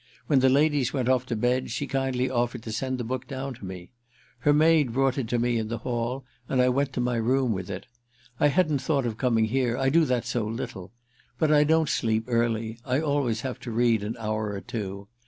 When 0.25 0.39
the 0.39 0.49
ladies 0.49 0.93
went 0.93 1.09
off 1.09 1.27
to 1.27 1.35
bed 1.35 1.69
she 1.69 1.85
kindly 1.85 2.27
offered 2.27 2.63
to 2.63 2.71
send 2.71 2.97
the 2.97 3.03
book 3.03 3.27
down 3.27 3.53
to 3.53 3.63
me. 3.65 3.91
Her 4.39 4.51
maid 4.51 4.93
brought 4.93 5.19
it 5.19 5.27
to 5.27 5.37
me 5.37 5.59
in 5.59 5.67
the 5.67 5.77
hall 5.77 6.25
and 6.49 6.59
I 6.59 6.69
went 6.69 6.91
to 6.93 6.99
my 6.99 7.17
room 7.17 7.51
with 7.53 7.69
it. 7.69 7.85
I 8.39 8.47
hadn't 8.47 8.79
thought 8.81 9.05
of 9.05 9.19
coming 9.19 9.45
here, 9.45 9.77
I 9.77 9.89
do 9.89 10.05
that 10.05 10.25
so 10.25 10.43
little. 10.47 10.91
But 11.37 11.51
I 11.51 11.63
don't 11.63 11.87
sleep 11.87 12.23
early, 12.25 12.79
I 12.83 12.99
always 12.99 13.41
have 13.41 13.59
to 13.59 13.69
read 13.71 14.01
an 14.01 14.17
hour 14.19 14.53
or 14.53 14.61
two. 14.61 15.07